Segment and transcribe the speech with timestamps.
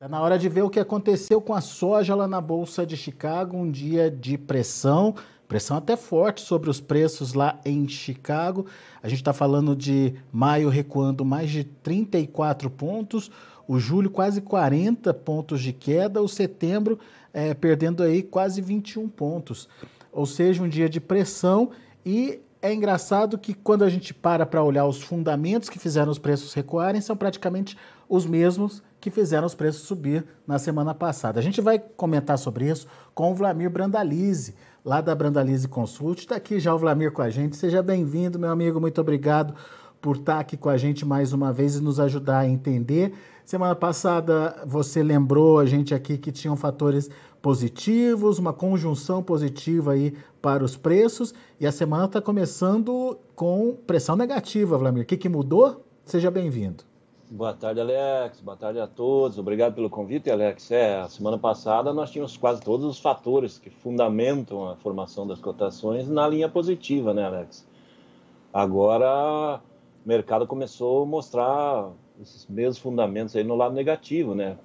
[0.00, 2.96] Está na hora de ver o que aconteceu com a soja lá na Bolsa de
[2.96, 5.12] Chicago, um dia de pressão,
[5.48, 8.64] pressão até forte sobre os preços lá em Chicago.
[9.02, 13.28] A gente está falando de maio recuando mais de 34 pontos,
[13.66, 17.00] o julho quase 40 pontos de queda, o setembro
[17.34, 19.68] é, perdendo aí quase 21 pontos.
[20.12, 21.72] Ou seja, um dia de pressão
[22.06, 26.20] e é engraçado que quando a gente para para olhar os fundamentos que fizeram os
[26.20, 27.76] preços recuarem, são praticamente
[28.08, 31.38] os mesmos que fizeram os preços subir na semana passada.
[31.38, 36.20] A gente vai comentar sobre isso com o Vlamir Brandalize, lá da Brandalize Consult.
[36.20, 37.56] Está aqui já o Vlamir com a gente.
[37.56, 38.80] Seja bem-vindo, meu amigo.
[38.80, 39.54] Muito obrigado
[40.00, 43.12] por estar aqui com a gente mais uma vez e nos ajudar a entender.
[43.44, 47.08] Semana passada você lembrou a gente aqui que tinham fatores
[47.40, 54.16] positivos, uma conjunção positiva aí para os preços e a semana está começando com pressão
[54.16, 55.04] negativa, Vlamir.
[55.04, 55.84] O que, que mudou?
[56.04, 56.87] Seja bem-vindo.
[57.30, 58.40] Boa tarde, Alex.
[58.40, 59.36] Boa tarde a todos.
[59.36, 60.70] Obrigado pelo convite, Alex.
[60.70, 65.38] É, a semana passada nós tínhamos quase todos os fatores que fundamentam a formação das
[65.38, 67.68] cotações na linha positiva, né, Alex?
[68.50, 69.60] Agora
[70.02, 74.56] o mercado começou a mostrar esses mesmos fundamentos aí no lado negativo, né?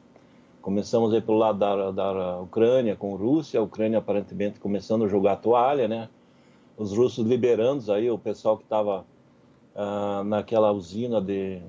[0.61, 5.09] Começamos aí pelo lado da, da Ucrânia com a Rússia, a Ucrânia aparentemente começando a
[5.09, 6.07] jogar a toalha, né?
[6.77, 9.05] Os russos liberando aí o pessoal que estava
[9.75, 11.61] ah, naquela usina de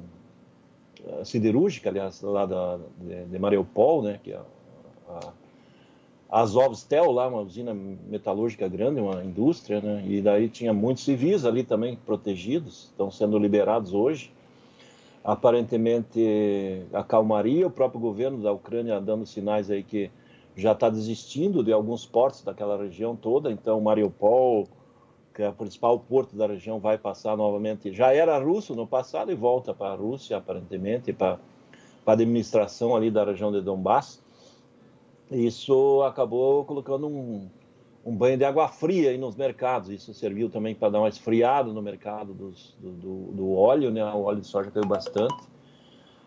[1.24, 4.40] siderúrgica, aliás, lá da, de, de Mariupol, né, que é
[5.08, 5.32] a,
[6.30, 11.44] a Azovstal, lá, uma usina metalúrgica grande, uma indústria, né, e daí tinha muitos civis
[11.44, 14.32] ali também protegidos, estão sendo liberados hoje.
[15.22, 20.10] Aparentemente, a calmaria, o próprio governo da Ucrânia dando sinais aí que
[20.54, 24.68] já está desistindo de alguns portos daquela região toda, então Mariupol,
[25.34, 27.92] que é o principal porto da região, vai passar novamente.
[27.92, 31.40] Já era russo no passado e volta para a Rússia, aparentemente, para,
[32.06, 34.22] a administração ali da região de Donbass.
[35.30, 37.48] Isso acabou colocando um,
[38.04, 39.90] um banho de água fria aí nos mercados.
[39.90, 44.04] Isso serviu também para dar uma esfriada no mercado dos, do, do, do óleo, né?
[44.04, 45.48] O óleo de soja caiu bastante.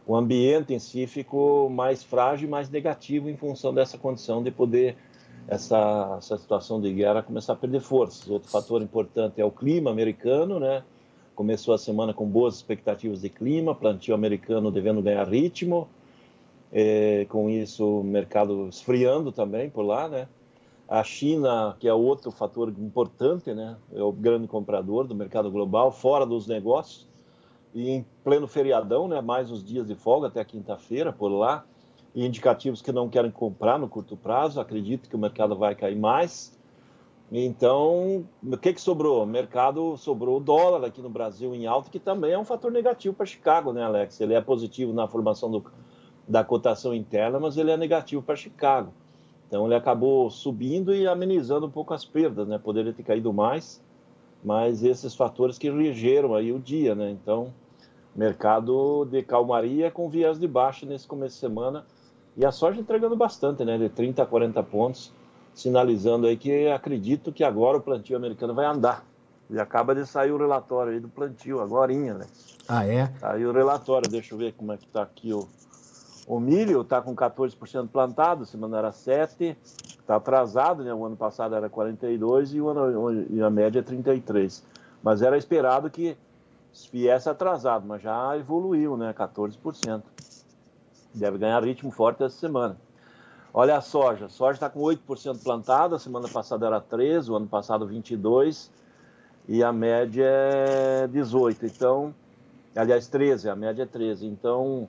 [0.05, 4.97] O ambiente em si ficou mais frágil mais negativo em função dessa condição de poder
[5.47, 8.29] essa, essa situação de guerra começar a perder forças.
[8.29, 10.83] Outro fator importante é o clima americano, né?
[11.33, 15.87] Começou a semana com boas expectativas de clima, plantio americano devendo ganhar ritmo,
[16.73, 20.27] é, com isso o mercado esfriando também por lá, né?
[20.89, 23.77] A China, que é outro fator importante, né?
[23.93, 27.07] É o grande comprador do mercado global, fora dos negócios,
[27.73, 29.21] e em pleno feriadão, né?
[29.21, 31.63] Mais os dias de folga até quinta-feira por lá
[32.17, 34.59] e indicativos que não querem comprar no curto prazo.
[34.59, 36.57] Acredito que o mercado vai cair mais.
[37.31, 39.21] Então, o que, que sobrou?
[39.21, 42.71] O mercado sobrou o dólar aqui no Brasil em alta, que também é um fator
[42.71, 44.19] negativo para Chicago, né, Alex?
[44.19, 45.63] Ele é positivo na formação do,
[46.27, 48.91] da cotação interna, mas ele é negativo para Chicago.
[49.47, 52.57] Então, ele acabou subindo e amenizando um pouco as perdas, né?
[52.57, 53.79] Poderia ter caído mais,
[54.43, 57.11] mas esses fatores que regeram aí o dia, né?
[57.11, 57.53] Então,
[58.15, 61.85] mercado de calmaria com viés de baixa nesse começo de semana
[62.37, 63.77] e a soja entregando bastante, né?
[63.79, 65.11] De 30 a 40 pontos,
[65.55, 69.03] sinalizando aí que acredito que agora o plantio americano vai andar.
[69.49, 72.25] E acaba de sair o relatório aí do plantio, agora, né?
[72.67, 73.11] Ah, é?
[73.21, 75.47] Aí o relatório, deixa eu ver como é que tá aqui o,
[76.27, 79.57] o milho, tá com 14% plantado, semana era 7,
[80.05, 80.93] tá atrasado, né?
[80.93, 84.63] O ano passado era 42 e, o ano, e a média é 33.
[85.01, 86.15] Mas era esperado que
[86.91, 89.11] viesse atrasado, mas já evoluiu, né?
[89.13, 90.03] 14%
[91.13, 92.77] deve ganhar ritmo forte essa semana.
[93.53, 97.35] Olha a soja, a soja está com 8% plantada, a semana passada era 13, o
[97.35, 98.71] ano passado 22
[99.47, 101.65] e a média é 18.
[101.65, 102.13] Então,
[102.75, 104.27] aliás, 13, a média é 13.
[104.27, 104.87] Então,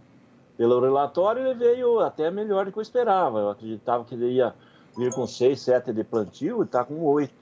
[0.56, 3.38] pelo relatório, ele veio até melhor do que eu esperava.
[3.38, 4.54] Eu acreditava que ele ia
[4.96, 7.32] vir com 6, 7 de plantio e está com 8.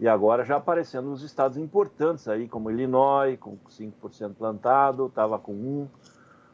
[0.00, 5.52] E agora já aparecendo nos estados importantes aí, como Illinois, com 5% plantado, estava com
[5.52, 5.88] 1,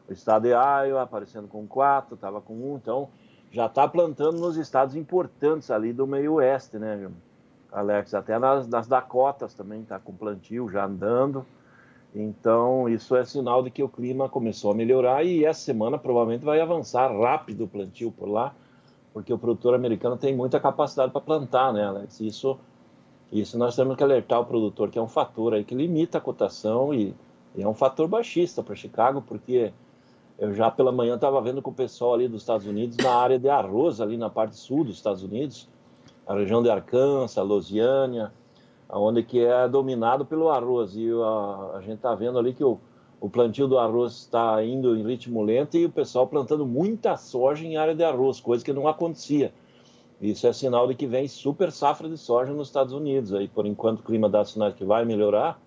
[0.07, 3.09] o estado de Iowa aparecendo com quatro, estava com um, então
[3.51, 7.09] já está plantando nos estados importantes ali do meio oeste, né,
[7.71, 8.13] Alex?
[8.13, 11.45] Até nas, nas Dakotas também está com plantio já andando.
[12.13, 16.45] Então, isso é sinal de que o clima começou a melhorar e essa semana provavelmente
[16.45, 18.53] vai avançar rápido o plantio por lá,
[19.13, 22.21] porque o produtor americano tem muita capacidade para plantar, né, Alex?
[22.21, 22.57] Isso,
[23.31, 26.21] isso nós temos que alertar o produtor, que é um fator aí que limita a
[26.21, 27.13] cotação e,
[27.53, 29.73] e é um fator baixista para Chicago, porque
[30.37, 33.39] eu já pela manhã estava vendo com o pessoal ali dos Estados Unidos na área
[33.39, 35.69] de arroz, ali na parte sul dos Estados Unidos,
[36.27, 38.33] a região de Arkansas, Louisiana,
[38.89, 40.95] onde que é dominado pelo arroz.
[40.95, 42.79] E a, a gente está vendo ali que o,
[43.19, 47.65] o plantio do arroz está indo em ritmo lento e o pessoal plantando muita soja
[47.65, 49.53] em área de arroz, coisa que não acontecia.
[50.21, 53.33] Isso é sinal de que vem super safra de soja nos Estados Unidos.
[53.33, 55.59] Aí, por enquanto, o clima dá sinais que vai melhorar.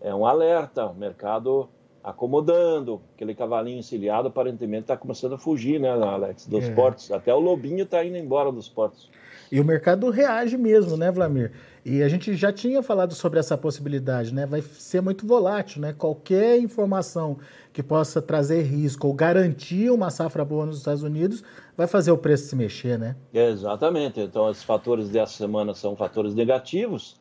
[0.00, 1.68] É um alerta, o mercado
[2.04, 3.00] acomodando.
[3.14, 6.74] Aquele cavalinho encilhado aparentemente está começando a fugir, né, Alex, dos é.
[6.74, 7.10] portos.
[7.10, 9.10] Até o lobinho está indo embora dos portos.
[9.50, 11.52] E o mercado reage mesmo, né, Vlamir?
[11.84, 14.46] E a gente já tinha falado sobre essa possibilidade, né?
[14.46, 15.92] Vai ser muito volátil, né?
[15.92, 17.38] Qualquer informação
[17.72, 21.44] que possa trazer risco ou garantir uma safra boa nos Estados Unidos
[21.76, 23.16] vai fazer o preço se mexer, né?
[23.32, 24.18] Exatamente.
[24.18, 27.16] Então, os fatores dessa semana são fatores negativos.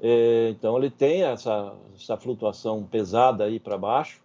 [0.00, 4.20] É, então, ele tem essa, essa flutuação pesada aí para baixo.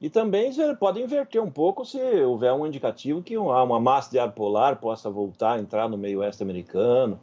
[0.00, 4.10] E também ele pode inverter um pouco se houver um indicativo que uma, uma massa
[4.10, 7.20] de ar polar possa voltar a entrar no meio oeste americano,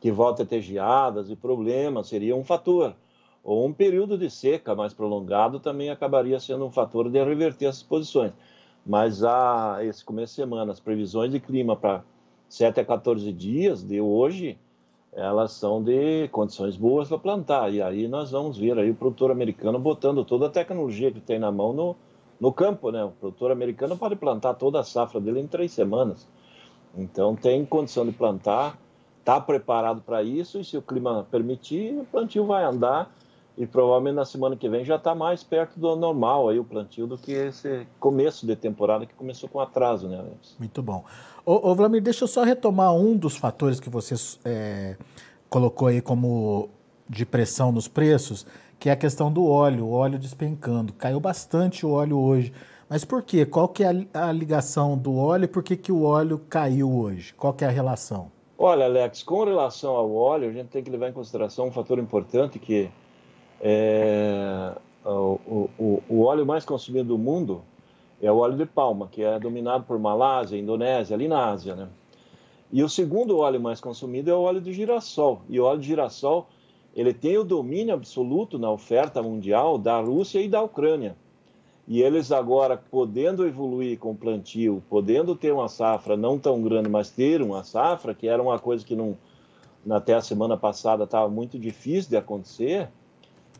[0.00, 2.94] que volte a ter geadas e problemas, seria um fator.
[3.42, 7.82] Ou um período de seca mais prolongado também acabaria sendo um fator de reverter essas
[7.82, 8.32] posições.
[8.86, 12.04] Mas a esse começo de semana, as previsões de clima para
[12.48, 14.58] 7 a 14 dias de hoje,
[15.14, 17.72] elas são de condições boas para plantar.
[17.72, 21.38] E aí nós vamos ver aí o produtor americano botando toda a tecnologia que tem
[21.38, 21.96] na mão no,
[22.40, 23.04] no campo, né?
[23.04, 26.26] O produtor americano pode plantar toda a safra dele em três semanas.
[26.96, 28.78] Então tem condição de plantar,
[29.18, 33.10] está preparado para isso e se o clima permitir, o plantio vai andar
[33.56, 37.06] e provavelmente na semana que vem já está mais perto do normal aí o plantio
[37.06, 40.56] do que esse começo de temporada que começou com atraso, né, Alex?
[40.58, 41.04] Muito bom.
[41.44, 44.14] Ô, ô Vlamir, deixa eu só retomar um dos fatores que você
[44.44, 44.96] é,
[45.50, 46.70] colocou aí como
[47.08, 48.46] de pressão nos preços,
[48.78, 50.92] que é a questão do óleo, o óleo despencando.
[50.92, 52.52] Caiu bastante o óleo hoje.
[52.88, 53.44] Mas por quê?
[53.44, 56.90] Qual que é a, a ligação do óleo e por que, que o óleo caiu
[56.90, 57.34] hoje?
[57.34, 58.30] Qual que é a relação?
[58.58, 61.98] Olha, Alex, com relação ao óleo, a gente tem que levar em consideração um fator
[61.98, 62.90] importante que
[63.62, 64.72] é,
[65.04, 67.62] o, o, o óleo mais consumido do mundo
[68.20, 71.88] é o óleo de palma, que é dominado por Malásia, Indonésia, ali na Ásia, né?
[72.72, 75.42] E o segundo óleo mais consumido é o óleo de girassol.
[75.48, 76.48] E o óleo de girassol
[76.94, 81.16] ele tem o domínio absoluto na oferta mundial da Rússia e da Ucrânia.
[81.86, 87.10] E eles agora, podendo evoluir com plantio, podendo ter uma safra não tão grande, mas
[87.10, 89.16] ter uma safra, que era uma coisa que não,
[89.90, 92.88] até a semana passada estava muito difícil de acontecer,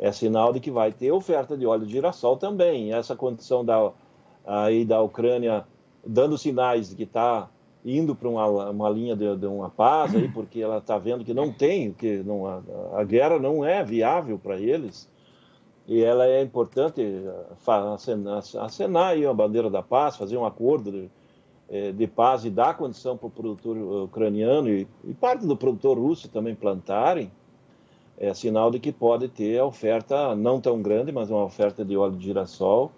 [0.03, 2.93] é sinal de que vai ter oferta de óleo de girassol também.
[2.93, 3.93] Essa condição da,
[4.45, 5.65] aí da Ucrânia
[6.05, 7.49] dando sinais de que está
[7.85, 11.33] indo para uma, uma linha de, de, uma paz aí, porque ela está vendo que
[11.33, 12.61] não tem, que não, a,
[12.95, 15.09] a guerra não é viável para eles,
[15.87, 17.01] e ela é importante
[17.95, 21.11] acenar, acenar aí a bandeira da paz, fazer um acordo de,
[21.69, 25.97] é, de paz e dar condição para o produtor ucraniano e, e, parte do produtor
[25.97, 27.31] russo também plantarem,
[28.23, 32.17] é sinal de que pode ter oferta não tão grande, mas uma oferta de óleo
[32.17, 32.93] de girassol,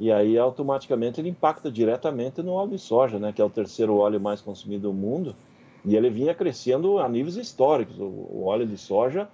[0.00, 3.96] e aí automaticamente ele impacta diretamente no óleo de soja, né, que é o terceiro
[3.96, 5.36] óleo mais consumido do mundo,
[5.84, 8.00] e ele vinha crescendo a níveis históricos.
[8.00, 9.28] O, o óleo de soja,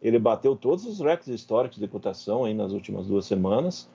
[0.00, 3.86] ele bateu todos os recordes históricos de cotação aí nas últimas duas semanas,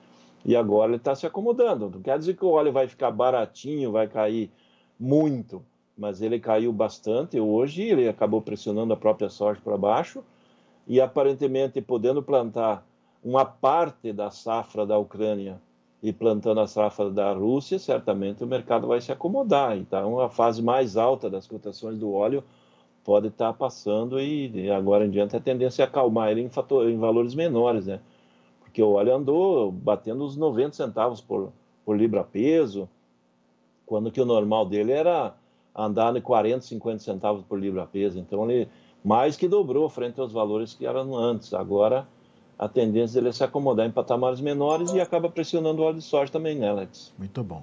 [0.44, 1.90] e agora ele está se acomodando.
[1.90, 4.52] Não quer dizer que o óleo vai ficar baratinho, vai cair
[5.00, 5.64] muito,
[5.98, 7.40] mas ele caiu bastante.
[7.40, 10.22] Hoje, ele acabou pressionando a própria soja para baixo,
[10.86, 12.86] e aparentemente podendo plantar
[13.22, 15.60] uma parte da safra da Ucrânia
[16.02, 19.76] e plantando a safra da Rússia, certamente o mercado vai se acomodar.
[19.76, 22.44] Então, a fase mais alta das cotações do óleo
[23.02, 26.98] pode estar passando e agora em diante a tendência é acalmar ele em, fator, em
[26.98, 28.00] valores menores, né?
[28.60, 31.52] Porque o óleo andou batendo os 90 centavos por,
[31.84, 32.88] por libra-peso,
[33.84, 35.34] quando que o normal dele era
[35.74, 38.18] andar em 40, 50 centavos por libra-peso.
[38.18, 38.68] Então, ele
[39.06, 41.54] mais que dobrou frente aos valores que eram antes.
[41.54, 42.08] Agora,
[42.58, 46.02] a tendência dele é se acomodar em patamares menores e acaba pressionando o óleo de
[46.02, 47.14] soja também, né, Alex?
[47.16, 47.62] Muito bom.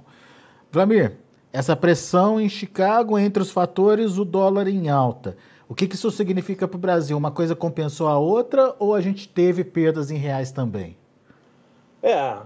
[0.71, 1.17] Vlamir,
[1.51, 5.35] essa pressão em Chicago, entre os fatores, o dólar em alta.
[5.67, 7.17] O que, que isso significa para o Brasil?
[7.17, 10.95] Uma coisa compensou a outra ou a gente teve perdas em reais também?
[12.01, 12.38] É,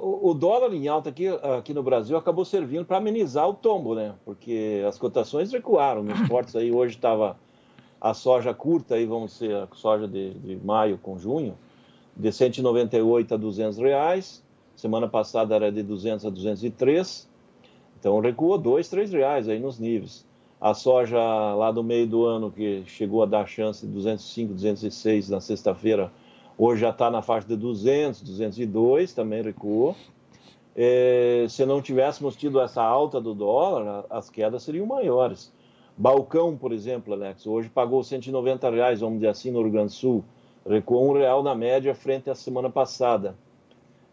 [0.00, 4.14] o dólar em alta aqui, aqui no Brasil acabou servindo para amenizar o tombo, né?
[4.24, 6.72] Porque as cotações recuaram nos portos aí.
[6.72, 7.36] Hoje estava
[8.00, 11.56] a soja curta, aí vamos ser a soja de, de maio com junho,
[12.16, 14.42] de 198 a 200 reais.
[14.74, 17.28] Semana passada era de 200 a 203.
[17.98, 20.26] Então recuou 2, 3 reais aí nos níveis.
[20.58, 21.18] A soja
[21.54, 26.10] lá do meio do ano, que chegou a dar chance de 205, 206 na sexta-feira,
[26.56, 29.94] hoje já está na faixa de 200, 202, também recuou.
[30.76, 35.52] É, se não tivéssemos tido essa alta do dólar, as quedas seriam maiores.
[36.00, 39.92] Balcão, por exemplo, Alex, hoje pagou 190 reais, vamos dizer assim, no Rio Grande do
[39.92, 40.24] Sul.
[40.66, 43.36] Recuou um real na média frente à semana passada.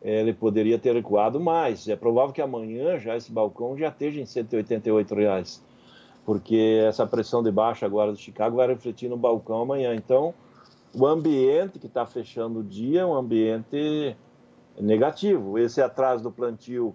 [0.01, 1.87] ele poderia ter recuado mais.
[1.87, 5.63] É provável que amanhã já esse balcão já esteja em 188 reais,
[6.25, 9.95] porque essa pressão de baixa agora do Chicago vai refletir no balcão amanhã.
[9.95, 10.33] Então,
[10.93, 14.13] o ambiente que está fechando o dia é um ambiente
[14.77, 15.57] negativo.
[15.57, 16.93] Esse atraso do plantio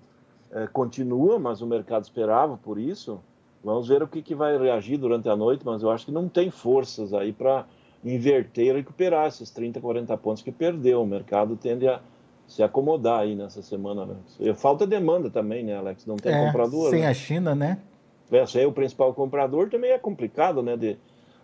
[0.50, 3.22] é, continua, mas o mercado esperava por isso.
[3.64, 6.28] Vamos ver o que, que vai reagir durante a noite, mas eu acho que não
[6.28, 7.66] tem forças aí para
[8.04, 11.02] inverter e recuperar esses 30, 40 pontos que perdeu.
[11.02, 12.00] O mercado tende a
[12.48, 14.36] se acomodar aí nessa semana, Alex.
[14.40, 16.04] E falta demanda também, né, Alex?
[16.06, 16.90] Não tem é, comprador.
[16.90, 17.08] Sem né?
[17.08, 17.78] a China, né?
[18.30, 20.76] É, se é o principal comprador, também é complicado, né?
[20.76, 20.98] De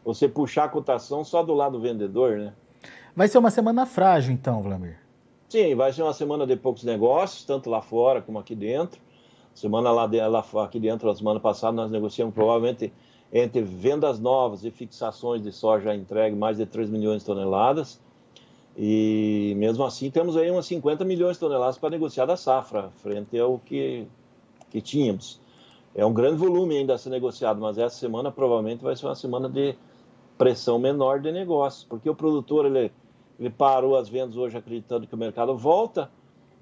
[0.04, 2.52] você puxar a cotação só do lado vendedor, né?
[3.14, 4.98] Vai ser uma semana frágil, então, Vlamir.
[5.48, 9.00] Sim, vai ser uma semana de poucos negócios, tanto lá fora como aqui dentro.
[9.58, 12.92] Semana lá, de, aqui dentro, a semana passada, nós negociamos provavelmente
[13.32, 18.00] entre vendas novas e fixações de soja entregue mais de 3 milhões de toneladas.
[18.76, 23.36] E mesmo assim temos aí umas 50 milhões de toneladas para negociar da safra, frente
[23.36, 24.06] ao que,
[24.70, 25.40] que tínhamos.
[25.92, 29.16] É um grande volume ainda a ser negociado, mas essa semana provavelmente vai ser uma
[29.16, 29.74] semana de
[30.38, 32.92] pressão menor de negócios, porque o produtor ele,
[33.40, 36.08] ele parou as vendas hoje acreditando que o mercado volta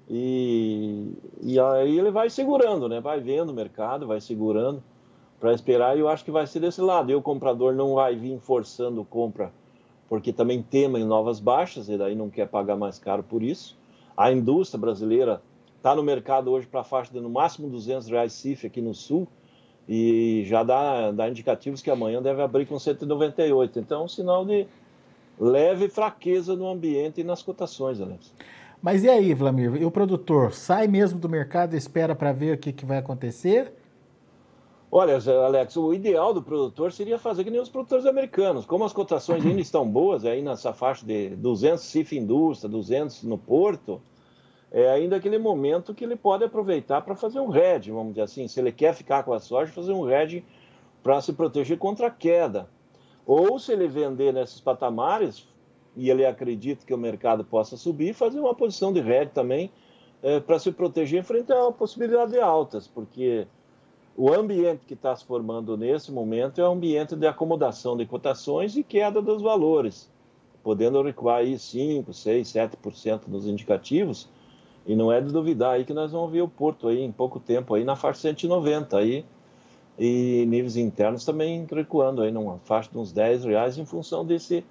[0.09, 2.99] e, e aí ele vai segurando, né?
[3.01, 4.81] vai vendo o mercado, vai segurando
[5.39, 7.11] para esperar e eu acho que vai ser desse lado.
[7.11, 9.51] E o comprador não vai vir forçando compra
[10.09, 13.77] porque também tema em novas baixas e daí não quer pagar mais caro por isso.
[14.15, 15.41] A indústria brasileira
[15.75, 19.27] está no mercado hoje para faixa de no máximo 200 reais CIF aqui no Sul
[19.87, 23.79] e já dá, dá indicativos que amanhã deve abrir com 198.
[23.79, 24.65] Então, um sinal de
[25.39, 28.33] leve fraqueza no ambiente e nas cotações, Alex.
[28.81, 29.75] Mas e aí, Vlamir?
[29.75, 32.97] E o produtor sai mesmo do mercado e espera para ver o que, que vai
[32.97, 33.73] acontecer?
[34.89, 38.65] Olha, Alex, o ideal do produtor seria fazer que nem os produtores americanos.
[38.65, 43.37] Como as cotações ainda estão boas, aí nessa faixa de 200 CIF indústria, 200 no
[43.37, 44.01] porto,
[44.71, 48.47] é ainda aquele momento que ele pode aproveitar para fazer um hedge, vamos dizer assim.
[48.47, 50.45] Se ele quer ficar com a soja, fazer um hedge
[51.03, 52.69] para se proteger contra a queda.
[53.25, 55.45] Ou se ele vender nesses patamares
[55.97, 59.71] e ele acredita que o mercado possa subir, fazer uma posição de hedge também
[60.21, 63.47] é, para se proteger frente à possibilidade de altas, porque
[64.15, 68.77] o ambiente que está se formando nesse momento é um ambiente de acomodação de cotações
[68.77, 70.11] e queda dos valores,
[70.63, 74.29] podendo recuar aí 5, 6, 7% nos indicativos,
[74.85, 77.39] e não é de duvidar aí que nós vamos ver o Porto aí em pouco
[77.39, 79.25] tempo aí na faixa 190 aí,
[79.97, 84.63] e níveis internos também recuando aí numa faixa de uns 10 reais em função desse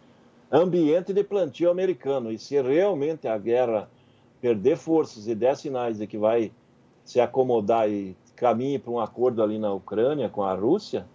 [0.51, 2.31] ambiente de plantio americano.
[2.31, 3.89] E se realmente a guerra
[4.41, 6.53] perder forças e der sinais de que vai
[7.05, 11.07] se acomodar e caminhe para um acordo ali na Ucrânia com a Rússia,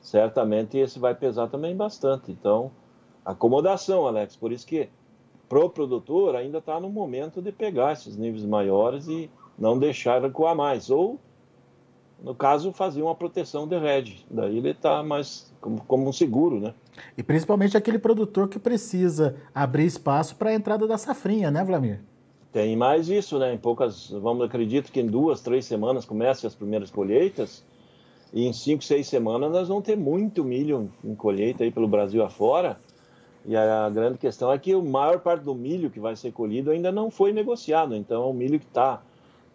[0.00, 2.30] certamente esse vai pesar também bastante.
[2.32, 2.70] Então,
[3.24, 4.36] acomodação, Alex.
[4.36, 4.88] Por isso que
[5.48, 10.54] pro produtor ainda está no momento de pegar esses níveis maiores e não deixar recuar
[10.56, 10.90] mais.
[10.90, 11.18] Ou,
[12.22, 14.24] no caso, fazer uma proteção de rede.
[14.30, 16.74] Daí ele está mais como, como, um seguro, né?
[17.16, 22.00] E principalmente aquele produtor que precisa abrir espaço para a entrada da safrinha, né, Vlamir?
[22.52, 23.52] Tem mais isso, né?
[23.52, 27.62] Em poucas, vamos acredito que em duas, três semanas comecem as primeiras colheitas
[28.32, 32.24] e em cinco, seis semanas nós vamos ter muito milho em colheita aí pelo Brasil
[32.24, 32.78] afora.
[33.44, 36.70] E a grande questão é que a maior parte do milho que vai ser colhido
[36.70, 37.94] ainda não foi negociado.
[37.94, 39.00] Então, o milho que está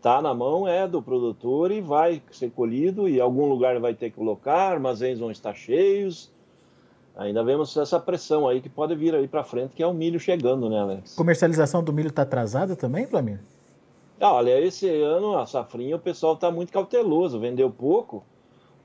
[0.01, 4.10] tá na mão é do produtor e vai ser colhido e algum lugar vai ter
[4.10, 6.31] que colocar, armazéns vão estar cheios
[7.15, 10.20] ainda vemos essa pressão aí que pode vir aí para frente, que é o milho
[10.20, 11.15] chegando, né, Alex?
[11.15, 13.39] Comercialização do milho está atrasada também, Flamir?
[14.20, 18.24] Ah, olha, esse ano a safrinha o pessoal está muito cauteloso, vendeu pouco,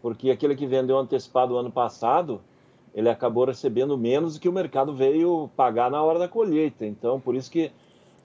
[0.00, 2.40] porque aquele que vendeu antecipado ano passado,
[2.94, 6.86] ele acabou recebendo menos do que o mercado veio pagar na hora da colheita.
[6.86, 7.70] Então, por isso que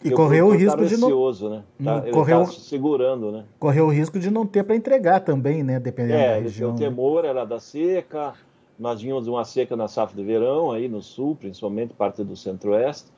[0.03, 1.63] e correu o risco de não, né?
[1.83, 3.45] Tá, correu, segurando, né?
[3.59, 5.79] Correu o risco de não ter para entregar também, né?
[5.79, 6.71] Dependendo é, da região.
[6.71, 8.33] O temor era da seca,
[8.79, 13.11] nós vínhamos uma seca na safra de verão, aí no sul, principalmente parte do centro-oeste,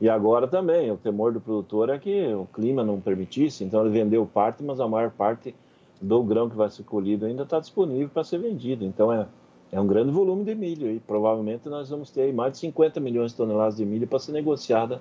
[0.00, 3.90] e agora também, o temor do produtor é que o clima não permitisse, então ele
[3.90, 5.54] vendeu parte, mas a maior parte
[6.00, 8.84] do grão que vai ser colhido ainda está disponível para ser vendido.
[8.84, 9.26] Então é,
[9.70, 13.30] é um grande volume de milho e provavelmente nós vamos ter mais de 50 milhões
[13.30, 15.00] de toneladas de milho para ser negociada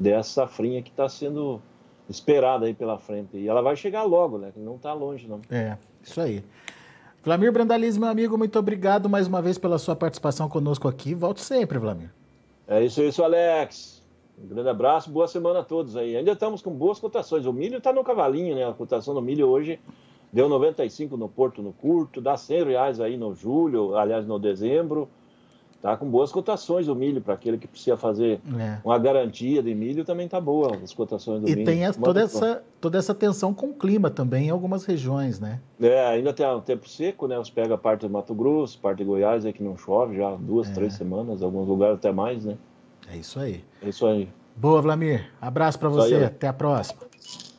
[0.00, 1.60] dessa safrinha que está sendo
[2.08, 3.36] esperada aí pela frente.
[3.36, 4.50] E ela vai chegar logo, né?
[4.56, 5.40] Não está longe, não.
[5.50, 6.42] É, isso aí.
[7.22, 11.14] Vlamir Brandaliz, meu amigo, muito obrigado mais uma vez pela sua participação conosco aqui.
[11.14, 12.10] Volte sempre, Vlamir.
[12.66, 14.02] É isso, é isso, Alex.
[14.42, 16.16] Um grande abraço, boa semana a todos aí.
[16.16, 17.44] Ainda estamos com boas cotações.
[17.44, 18.66] O milho está no cavalinho, né?
[18.66, 19.78] A cotação do milho hoje
[20.32, 25.10] deu 95 no Porto no curto, dá 100 reais aí no julho, aliás, no dezembro.
[25.82, 28.78] Tá com boas cotações o milho, para aquele que precisa fazer é.
[28.84, 31.62] uma garantia de milho, também tá boa as cotações do e milho.
[31.62, 35.40] E tem a, toda, essa, toda essa tensão com o clima também em algumas regiões,
[35.40, 35.58] né?
[35.80, 37.38] É, ainda tem o tempo seco, né?
[37.38, 40.68] Os pega parte do Mato Grosso, parte de Goiás, aí que não chove já duas,
[40.68, 40.74] é.
[40.74, 42.58] três semanas, alguns lugares até mais, né?
[43.10, 43.64] É isso aí.
[43.80, 44.28] É isso aí.
[44.54, 45.32] Boa, Vlamir.
[45.40, 46.16] Abraço para você.
[46.16, 47.00] Até a próxima.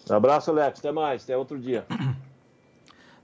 [0.08, 0.80] Abraço, Alex.
[0.80, 1.24] Até mais.
[1.24, 1.86] Até outro dia.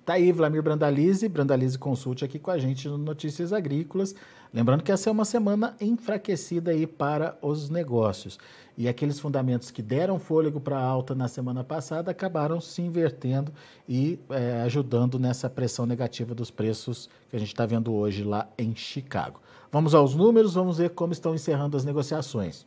[0.08, 4.16] Tá aí, Vlamir Brandalize, Brandalize Consulte aqui com a gente no Notícias Agrícolas.
[4.54, 8.40] Lembrando que essa é uma semana enfraquecida aí para os negócios.
[8.78, 13.52] E aqueles fundamentos que deram fôlego para alta na semana passada acabaram se invertendo
[13.86, 18.48] e é, ajudando nessa pressão negativa dos preços que a gente está vendo hoje lá
[18.58, 19.42] em Chicago.
[19.70, 22.66] Vamos aos números, vamos ver como estão encerrando as negociações.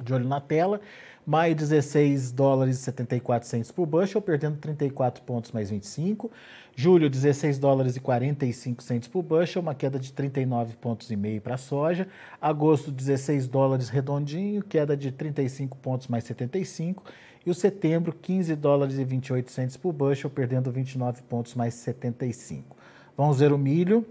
[0.00, 0.80] De olho na tela,
[1.26, 6.30] Maio, 16 dólares e 74 centos por bushel, perdendo 34 pontos mais 25.
[6.74, 11.40] Julho, 16 dólares e 45 centos por bushel, uma queda de 39 pontos e meio
[11.40, 12.08] para a soja.
[12.40, 17.04] Agosto, 16 dólares redondinho, queda de 35 pontos mais 75.
[17.44, 22.76] E o setembro, 15 dólares e 28 centos por bushel, perdendo 29 pontos mais 75.
[23.16, 24.06] Vamos ver o milho.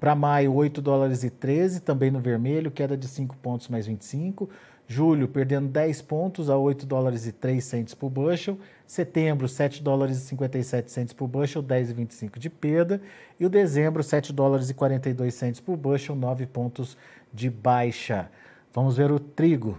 [0.00, 4.48] Para maio, 8 dólares e 13, também no vermelho, queda de 5 pontos mais 25.
[4.92, 8.58] Julho, perdendo 10 pontos a 8 dólares e 3 centos por bushel.
[8.84, 13.00] Setembro, 7 dólares e 57 centos por bushel, 10,25 de perda.
[13.38, 16.96] E o dezembro, 7 dólares e 42 centos por bushel, 9 pontos
[17.32, 18.28] de baixa.
[18.74, 19.78] Vamos ver o trigo.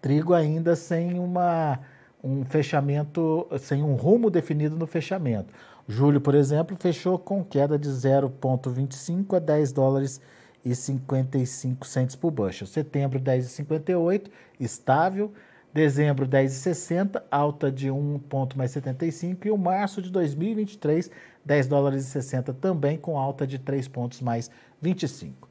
[0.00, 1.78] Trigo ainda sem uma,
[2.24, 5.52] um fechamento, sem um rumo definido no fechamento.
[5.86, 10.35] Julho, por exemplo, fechou com queda de 0,25 a 10 dólares e
[10.66, 12.66] e 55 centos por bushel.
[12.66, 15.32] Setembro 10,58, estável.
[15.72, 21.10] Dezembro 10,60, alta de 1 ponto mais 75 e o março de 2023
[21.44, 25.48] 10 dólares e 60 também com alta de 3 pontos mais 25.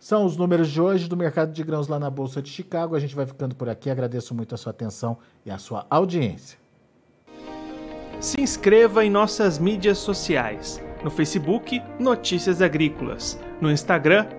[0.00, 2.96] São os números de hoje do mercado de grãos lá na Bolsa de Chicago.
[2.96, 3.90] A gente vai ficando por aqui.
[3.90, 6.58] Agradeço muito a sua atenção e a sua audiência.
[8.20, 10.80] Se inscreva em nossas mídias sociais.
[11.04, 13.38] No Facebook, Notícias Agrícolas.
[13.60, 14.26] No Instagram,